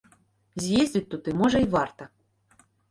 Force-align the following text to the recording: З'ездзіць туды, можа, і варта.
З'ездзіць 0.63 1.03
туды, 1.13 1.37
можа, 1.43 1.57
і 1.67 1.71
варта. 1.77 2.03